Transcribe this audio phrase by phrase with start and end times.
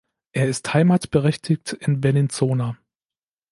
[0.31, 2.75] Er ist heimatberechtigt in Bellinzona.